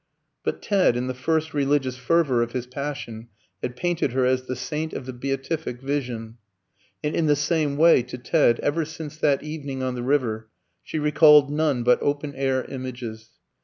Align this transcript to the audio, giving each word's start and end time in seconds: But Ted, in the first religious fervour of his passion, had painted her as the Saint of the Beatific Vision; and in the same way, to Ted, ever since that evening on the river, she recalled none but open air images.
But 0.41 0.63
Ted, 0.63 0.97
in 0.97 1.05
the 1.05 1.13
first 1.13 1.53
religious 1.53 1.95
fervour 1.95 2.41
of 2.41 2.53
his 2.53 2.65
passion, 2.65 3.27
had 3.61 3.75
painted 3.75 4.13
her 4.13 4.25
as 4.25 4.47
the 4.47 4.55
Saint 4.55 4.93
of 4.93 5.05
the 5.05 5.13
Beatific 5.13 5.79
Vision; 5.79 6.39
and 7.03 7.13
in 7.15 7.27
the 7.27 7.35
same 7.35 7.77
way, 7.77 8.01
to 8.01 8.17
Ted, 8.17 8.59
ever 8.61 8.83
since 8.83 9.15
that 9.17 9.43
evening 9.43 9.83
on 9.83 9.93
the 9.93 10.01
river, 10.01 10.49
she 10.81 10.97
recalled 10.97 11.51
none 11.51 11.83
but 11.83 12.01
open 12.01 12.33
air 12.33 12.65
images. 12.65 13.29